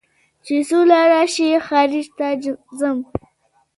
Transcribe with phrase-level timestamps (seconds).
[0.45, 2.27] چې سوله راشي خارج ته
[2.79, 2.97] ځم